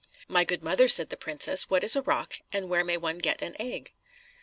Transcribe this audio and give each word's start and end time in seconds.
"My 0.27 0.43
good 0.45 0.63
mother," 0.63 0.87
said 0.87 1.11
the 1.11 1.15
princess, 1.15 1.69
"what 1.69 1.83
is 1.83 1.95
a 1.95 2.01
roc, 2.01 2.39
and 2.51 2.69
where 2.69 2.83
may 2.83 2.97
one 2.97 3.19
get 3.19 3.43
an 3.43 3.55
egg?" 3.59 3.93